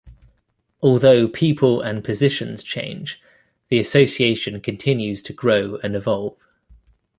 [0.81, 3.21] Although people and positions change,
[3.69, 6.37] the Association continues to grow and evolve.